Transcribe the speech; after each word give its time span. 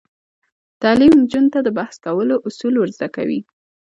تعلیم 0.81 1.13
نجونو 1.21 1.51
ته 1.53 1.59
د 1.63 1.69
بحث 1.77 1.95
کولو 2.05 2.35
اصول 2.47 2.73
ور 2.77 2.89
زده 2.95 3.07
کوي. 3.15 3.39